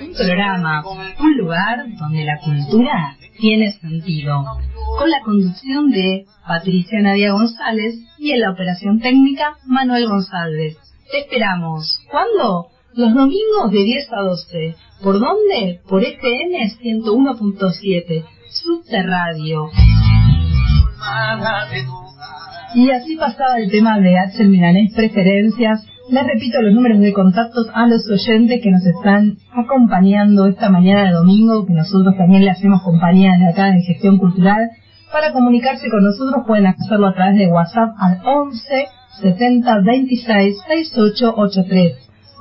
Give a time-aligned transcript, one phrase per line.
[0.00, 0.84] un programa,
[1.18, 4.44] un lugar donde la cultura tiene sentido,
[4.98, 10.76] con la conducción de Patricia Nadia González y en la operación técnica Manuel González.
[11.10, 11.98] Te esperamos.
[12.10, 12.68] ¿Cuándo?
[12.94, 14.74] Los domingos de 10 a 12.
[15.02, 15.80] ¿Por dónde?
[15.88, 19.70] Por FM 101.7, Subterradio.
[22.74, 25.86] Y así pasaba el tema de Axel Milanés Preferencias.
[26.10, 31.04] Les repito los números de contactos a los oyentes que nos están acompañando esta mañana
[31.04, 34.70] de domingo, que nosotros también le hacemos compañía desde acá de Gestión Cultural.
[35.12, 38.86] Para comunicarse con nosotros pueden hacerlo a través de WhatsApp al 11
[39.20, 41.92] 70 26 6883.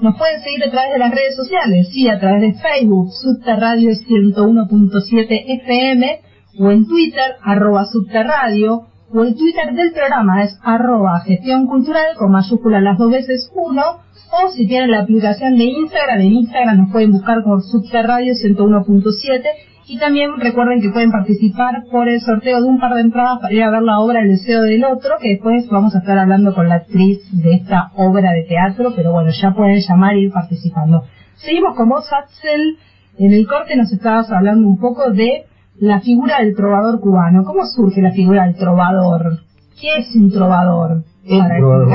[0.00, 3.90] Nos pueden seguir a través de las redes sociales, sí, a través de Facebook, Subterradio
[3.90, 6.20] 101.7 FM,
[6.60, 12.32] o en Twitter, arroba Subterradio, o el Twitter del programa es arroba gestión cultural con
[12.32, 13.82] mayúscula las dos veces uno,
[14.30, 19.42] o si tienen la aplicación de Instagram, en Instagram nos pueden buscar con Subterradio 101.7
[19.88, 23.54] y también recuerden que pueden participar por el sorteo de un par de entradas para
[23.54, 26.54] ir a ver la obra El deseo del otro, que después vamos a estar hablando
[26.54, 30.32] con la actriz de esta obra de teatro, pero bueno, ya pueden llamar e ir
[30.32, 31.04] participando.
[31.36, 32.78] Seguimos con vos, Axel.
[33.18, 35.46] En el corte nos estabas hablando un poco de
[35.78, 37.44] la figura del trovador cubano.
[37.44, 39.40] ¿Cómo surge la figura del trovador?
[39.80, 41.04] ¿Qué es un trovador?
[41.24, 41.92] El trovador,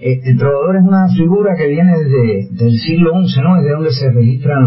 [0.00, 3.56] eh, el trovador es una figura que viene desde del siglo XI, ¿no?
[3.56, 4.66] Es de donde se registran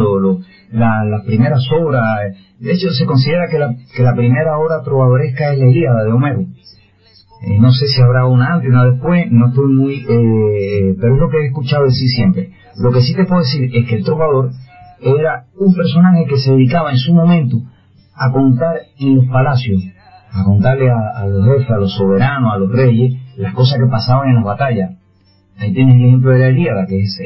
[0.71, 2.35] las primeras obras.
[2.59, 6.11] De hecho, se considera que la, que la primera obra trovadoresca es la Ilíada de
[6.11, 6.41] Homero.
[7.43, 9.95] Eh, no sé si habrá una antes, una después, no estoy muy...
[10.07, 12.51] Eh, pero es lo que he escuchado decir siempre.
[12.77, 14.51] Lo que sí te puedo decir es que el trovador
[15.01, 17.57] era un personaje que se dedicaba en su momento
[18.21, 19.81] a contar en los palacios,
[20.31, 24.29] a contarle a, los jefes, a los soberanos, a los reyes, las cosas que pasaban
[24.29, 24.91] en las batallas.
[25.57, 27.19] Ahí tienes el ejemplo de la Ilíada, que es,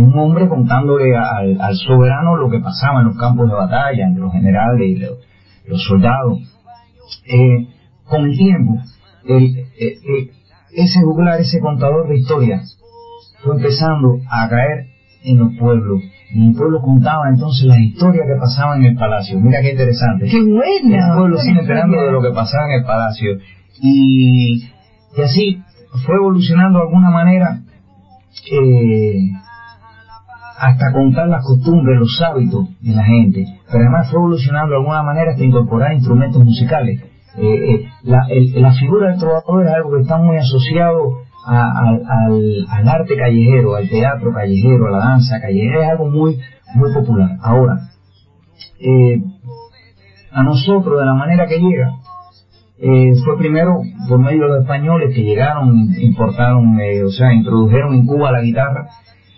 [0.00, 4.32] un hombre contándole al, soberano lo que pasaba en los campos de batalla, entre los
[4.32, 6.38] generales y los, soldados.
[7.26, 7.66] Eh,
[8.04, 8.74] con el tiempo,
[9.28, 10.30] eh, eh,
[10.76, 12.78] ese juglar, ese contador de historias,
[13.42, 14.86] fue empezando a caer
[15.24, 16.02] en los pueblos
[16.34, 19.38] el pueblo contaba entonces las historias que pasaban en el palacio.
[19.40, 20.26] Mira qué interesante.
[20.28, 21.08] ¡Qué buena!
[21.08, 23.38] El pueblo sigue enterando de lo que pasaba en el palacio.
[23.80, 24.64] Y,
[25.16, 25.62] y así
[26.04, 27.60] fue evolucionando de alguna manera
[28.50, 29.30] eh,
[30.58, 33.46] hasta contar las costumbres, los hábitos de la gente.
[33.70, 37.02] Pero además fue evolucionando de alguna manera hasta incorporar instrumentos musicales.
[37.38, 42.02] Eh, eh, la, la figura del trovador es algo que está muy asociado al,
[42.68, 46.38] al, arte callejero, al teatro callejero, a la danza callejera, es algo muy,
[46.74, 47.36] muy popular.
[47.40, 47.90] Ahora,
[48.80, 49.22] eh,
[50.32, 51.92] a nosotros, de la manera que llega,
[52.78, 57.94] eh, fue primero por medio de los españoles que llegaron, importaron, eh, o sea, introdujeron
[57.94, 58.88] en Cuba la guitarra.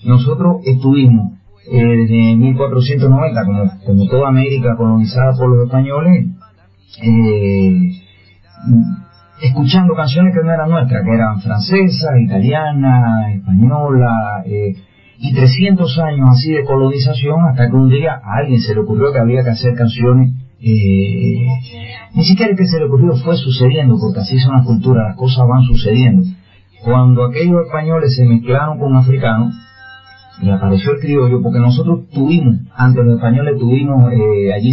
[0.04, 1.32] Nosotros estuvimos
[1.70, 6.26] desde 1490, como, como toda América colonizada por los españoles,
[9.40, 14.74] escuchando canciones que no eran nuestras, que eran francesas, italianas, españolas, eh,
[15.20, 19.12] y 300 años así de colonización hasta que un día a alguien se le ocurrió
[19.12, 21.46] que había que hacer canciones, eh,
[22.14, 25.46] ni siquiera que se le ocurrió fue sucediendo, porque así son las culturas, las cosas
[25.48, 26.24] van sucediendo.
[26.84, 29.54] Cuando aquellos españoles se mezclaron con africanos,
[30.40, 34.72] y apareció el criollo, porque nosotros tuvimos, antes los españoles tuvimos eh, allí,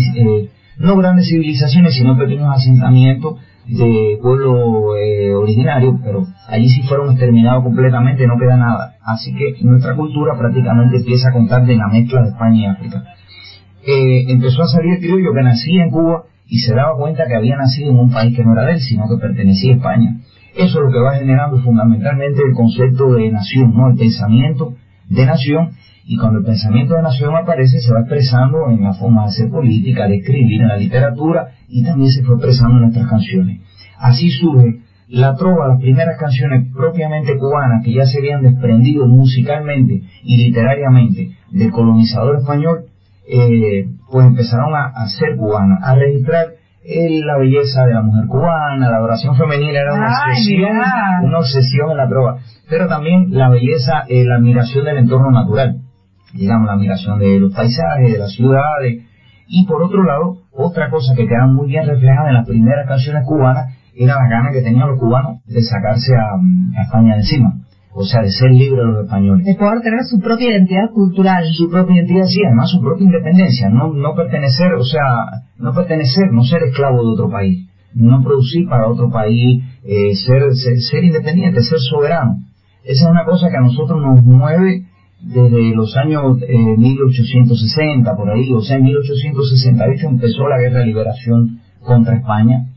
[0.78, 7.64] no grandes civilizaciones, sino pequeños asentamientos, de pueblo eh, originario, pero allí sí fueron exterminados
[7.64, 8.96] completamente, no queda nada.
[9.04, 13.04] Así que nuestra cultura prácticamente empieza a contar de la mezcla de España y África.
[13.86, 17.36] Eh, empezó a salir el criollo que nacía en Cuba y se daba cuenta que
[17.36, 20.18] había nacido en un país que no era de él, sino que pertenecía a España.
[20.56, 23.90] Eso es lo que va generando fundamentalmente el concepto de nación, ¿no?
[23.90, 24.76] El pensamiento
[25.10, 25.75] de nación
[26.08, 29.50] y cuando el pensamiento de nación aparece se va expresando en la forma de hacer
[29.50, 33.62] política, de escribir, en la literatura y también se fue expresando en nuestras canciones.
[33.98, 40.04] Así surge la trova, las primeras canciones propiamente cubanas que ya se habían desprendido musicalmente
[40.24, 42.86] y literariamente del colonizador español,
[43.28, 46.50] eh, pues empezaron a, ser cubanas, a registrar
[46.84, 50.78] eh, la belleza de la mujer cubana, la adoración femenina era una obsesión,
[51.24, 52.38] una obsesión en la trova,
[52.70, 55.82] pero también la belleza, eh, la admiración del entorno natural
[56.34, 59.04] digamos, la admiración de los paisajes, de las ciudades.
[59.48, 63.24] Y por otro lado, otra cosa que queda muy bien reflejada en las primeras canciones
[63.26, 67.54] cubanas era la gana que tenían los cubanos de sacarse a, España de encima.
[67.94, 69.46] O sea, de ser libres los españoles.
[69.46, 71.46] De poder tener su propia identidad cultural.
[71.54, 73.70] Su propia identidad, sí, además su propia independencia.
[73.70, 77.70] No, no pertenecer, o sea, no pertenecer, no ser esclavo de otro país.
[77.94, 82.40] No producir para otro país, eh, ser, ser, ser independiente, ser soberano.
[82.84, 84.84] Esa es una cosa que a nosotros nos mueve
[85.22, 90.86] desde los años 1860, eh, por ahí, o sea, en 1868 empezó la guerra de
[90.86, 92.68] liberación contra España.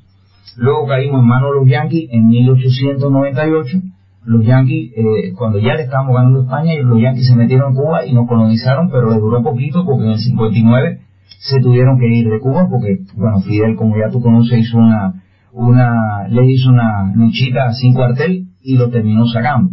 [0.57, 3.79] Luego caímos en manos de los yanquis en 1898.
[4.25, 7.77] Los yanquis, eh, cuando ya le estábamos ganando a España, los yanquis se metieron en
[7.77, 11.01] Cuba y nos colonizaron, pero les duró poquito porque en el 59
[11.39, 15.23] se tuvieron que ir de Cuba porque, bueno, Fidel, como ya tú conoces, hizo una,
[15.53, 19.71] una, le hizo una luchita sin cuartel y lo terminó sacando.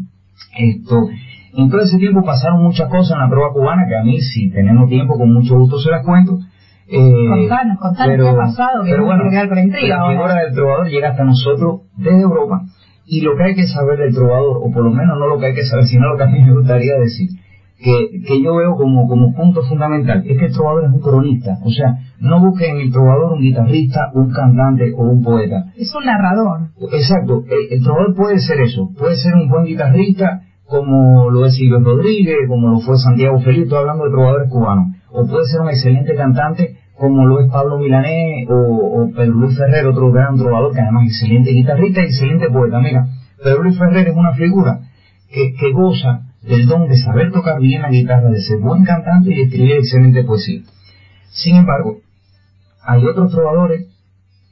[0.58, 1.08] Esto,
[1.58, 4.50] en todo ese tiempo pasaron muchas cosas en la prueba cubana que a mí, si
[4.50, 6.40] tenemos tiempo, con mucho gusto se las cuento.
[6.88, 9.98] Eh, contanos, contanos qué ha pasado, que pero bueno, quedar con intriga.
[9.98, 12.62] La figura del trovador llega hasta nosotros desde Europa
[13.08, 15.48] y lo que hay que saber del trovador, o por lo menos no lo que
[15.48, 17.30] hay que saber, sino lo que a mí me gustaría decir,
[17.78, 21.60] que, que yo veo como, como punto fundamental, es que el trovador es un cronista,
[21.64, 25.66] o sea, no busquen en el trovador un guitarrista, un cantante o un poeta.
[25.78, 26.70] Es un narrador.
[26.94, 31.80] Exacto, el, trovador puede ser eso, puede ser un buen guitarrista, como lo es Silvio
[31.80, 35.70] Rodríguez, como lo fue Santiago Feliz, estoy hablando de trovadores cubanos, o puede ser un
[35.70, 40.74] excelente cantante como lo es Pablo Milanés o, o Pedro Luis Ferrer, otro gran trovador
[40.74, 42.80] que además es excelente guitarrista y excelente poeta.
[42.80, 43.08] Mira,
[43.44, 44.80] Pedro Luis Ferrer es una figura
[45.30, 49.32] que, que goza del don de saber tocar bien la guitarra, de ser buen cantante
[49.32, 50.62] y de escribir excelente poesía.
[51.30, 51.98] Sin embargo,
[52.84, 53.88] hay otros trovadores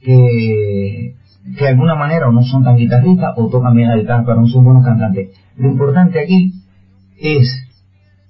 [0.00, 1.14] que,
[1.56, 4.40] que de alguna manera o no son tan guitarristas o tocan bien la guitarra, pero
[4.40, 5.28] no son buenos cantantes.
[5.56, 6.52] Lo importante aquí
[7.20, 7.64] es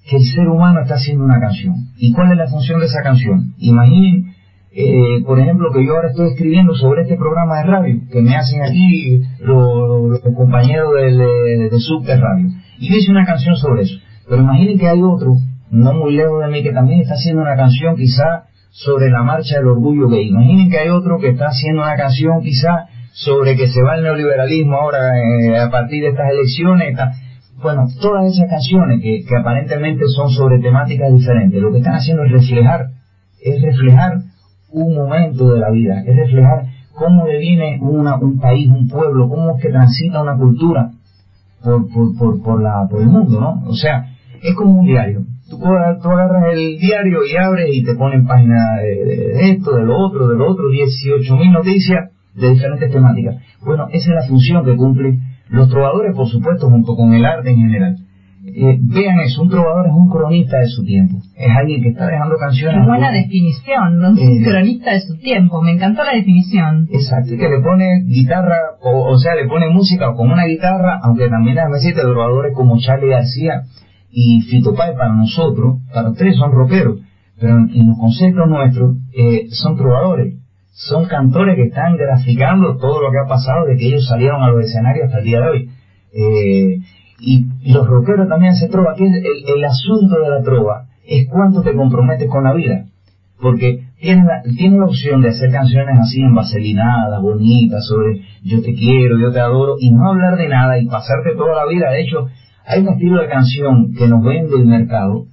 [0.09, 1.75] que el ser humano está haciendo una canción.
[1.97, 3.55] ¿Y cuál es la función de esa canción?
[3.59, 4.35] Imaginen,
[4.73, 8.37] eh, por ejemplo, que yo ahora estoy escribiendo sobre este programa de radio que me
[8.37, 12.49] hacen aquí los, compañeros de, de, Subte Radio.
[12.79, 13.99] Y yo hice una canción sobre eso.
[14.29, 15.37] Pero imaginen que hay otro,
[15.71, 19.59] no muy lejos de mí, que también está haciendo una canción quizá sobre la marcha
[19.59, 20.29] del orgullo gay.
[20.29, 24.03] Imaginen que hay otro que está haciendo una canción quizá sobre que se va el
[24.03, 26.99] neoliberalismo ahora eh, a partir de estas elecciones.
[27.63, 32.33] Bueno, todas esas canciones que, aparentemente son sobre temáticas diferentes, lo que están haciendo es
[32.33, 32.89] reflejar,
[33.41, 34.19] es reflejar
[34.73, 39.57] un momento de la vida, es reflejar cómo deviene una, un país, un pueblo, cómo
[39.57, 40.91] es que transita una cultura
[41.63, 43.63] por, por, por, por, la, por el mundo, ¿no?
[43.69, 44.07] O sea,
[44.43, 45.23] es como un diario.
[45.49, 49.97] Tú, tú agarras el diario y abres y te ponen páginas de, esto, de lo
[49.99, 53.37] otro, de lo otro, 18.000 noticias de diferentes temáticas.
[53.65, 57.51] Bueno, esa es la función que cumple los trovadores, por supuesto, junto con el arte
[57.51, 57.97] en general.
[58.47, 62.07] Eh, vean eso, un trovador es un cronista de su tiempo, es alguien que está
[62.07, 62.83] dejando canciones.
[62.83, 66.87] Qué buena definición, un eh, cronista de su tiempo, me encantó la definición.
[66.93, 71.57] Exacto, que le pone guitarra, o, sea, le pone música con una guitarra, aunque también
[71.57, 73.63] déjame decirte, trovadores como Charlie García
[74.11, 76.99] y Fito Pai para nosotros, para ustedes son rockeros,
[77.41, 80.35] pero en, los conceptos nuestros eh, son trovadores
[80.75, 84.49] son cantores que están graficando todo lo que ha pasado de que ellos salieron a
[84.49, 85.71] los escenarios hasta el día de hoy.
[86.13, 86.79] Eh,
[87.21, 91.75] y, los rockeros también hacen trova, que el, asunto de la trova es cuánto te
[91.75, 92.87] comprometes con la vida.
[93.41, 96.35] Porque tienes la, la opción de hacer canciones así en
[97.21, 101.37] bonitas, sobre yo te quiero, yo te adoro, y no hablar de nada y pasarte
[101.37, 101.91] toda la vida.
[101.91, 102.27] De hecho,
[102.67, 105.27] hay un estilo de canción que nos vende el mercado,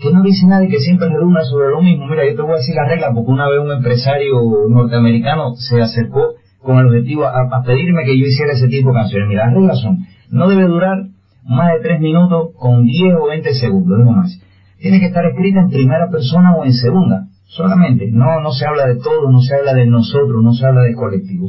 [0.00, 2.06] que no dice nadie que siempre redunda sobre lo mismo.
[2.06, 4.34] Mira, yo te voy a decir la regla porque una vez un empresario
[4.68, 9.28] norteamericano se acercó con el objetivo a, pedirme que yo hiciera ese tipo de canciones.
[9.28, 9.98] Mira, las reglas son,
[10.30, 11.06] no debe durar
[11.44, 14.40] más de tres minutos con 10 o 20 segundos, no más.
[14.78, 18.10] Tiene que estar escrita en primera persona o en segunda, solamente.
[18.10, 20.94] No, no se habla de todo, no se habla de nosotros, no se habla del
[20.94, 21.48] colectivo.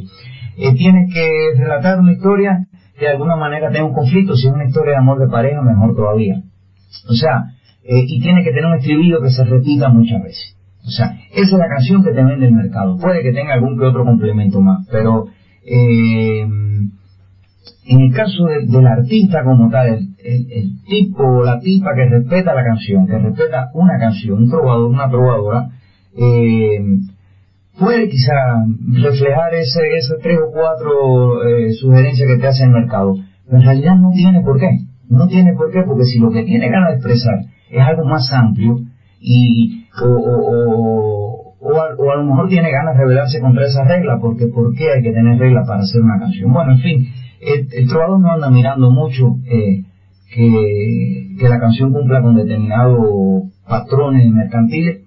[0.58, 2.66] Eh, tiene que relatar una historia
[2.98, 4.36] que de alguna manera tenga un conflicto.
[4.36, 6.42] Si es una historia de amor de pareja, mejor todavía.
[7.08, 10.56] O sea, eh, y tiene que tener un estribillo que se repita muchas veces.
[10.84, 12.96] O sea, esa es la canción que te vende el mercado.
[12.98, 15.26] Puede que tenga algún que otro complemento más, pero
[15.64, 16.40] eh,
[17.84, 19.88] en el caso del artista como tal,
[20.24, 24.90] el, tipo o la tipa que respeta la canción, que respeta una canción, un trovador,
[24.90, 25.68] una trovadora,
[26.16, 26.80] eh,
[27.78, 33.16] puede quizá reflejar ese, esas tres o cuatro eh, sugerencias que te hace el mercado,
[33.46, 34.68] pero en realidad no tiene por qué.
[35.08, 37.40] No tiene por qué, porque si lo que tiene ganas de expresar
[37.72, 38.80] es algo más amplio
[39.18, 44.46] y o, o, o, a, lo mejor tiene ganas de rebelarse contra esa regla, porque
[44.46, 46.52] ¿por qué hay que tener regla para hacer una canción?
[46.52, 47.08] Bueno, en fin,
[47.40, 49.84] el, trovador no anda mirando mucho eh,
[50.34, 55.02] que, que, la canción cumpla con determinados patrones mercantiles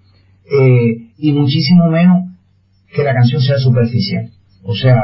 [0.52, 2.32] eh, y muchísimo menos
[2.94, 4.30] que la canción sea superficial.
[4.64, 5.02] O sea,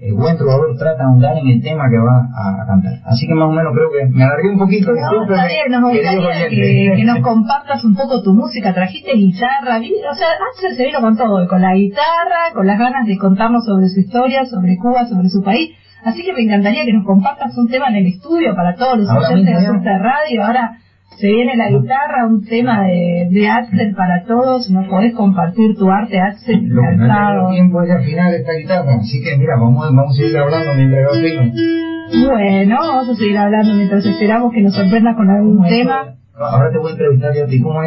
[0.00, 3.00] el buen trovador trata de ahondar en el tema que va a, cantar.
[3.04, 4.92] Así que más o menos creo que me alargué un poquito.
[4.92, 8.72] No, está bien, nos gustaría que, nos compartas un poco tu música.
[8.72, 13.06] Trajiste guitarra, o sea, Axel se vino con todo, con la guitarra, con las ganas
[13.06, 15.74] de contarnos sobre su historia, sobre Cuba, sobre su país.
[16.04, 19.10] Así que me encantaría que nos compartas un tema en el estudio para todos los
[19.10, 20.44] oyentes de Radio.
[20.44, 20.78] Ahora
[21.20, 24.70] Se viene la guitarra, un tema de, de Axel para todos.
[24.70, 26.68] Nos podés compartir tu arte, Axel.
[26.68, 28.94] Lo que no tiempo es afinar esta guitarra.
[29.00, 31.42] Así que mira, vamos, vamos a seguir hablando mientras yo afino.
[32.28, 36.14] Bueno, vamos a seguir hablando mientras esperamos que nos sorprenda con algún tema.
[36.38, 37.60] Ahora te voy a entrevistar yo a ti.
[37.60, 37.86] ¿Cómo es?